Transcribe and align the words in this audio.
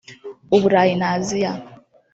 u 0.55 0.57
Burayi 0.61 0.93
na 0.99 1.07
Aziya 1.15 1.51